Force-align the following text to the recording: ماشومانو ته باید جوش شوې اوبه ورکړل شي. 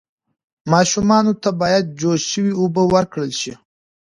ماشومانو 0.71 1.31
ته 1.43 1.49
باید 1.61 1.85
جوش 1.99 2.21
شوې 2.31 2.53
اوبه 2.61 2.83
ورکړل 2.93 3.31
شي. 3.41 3.53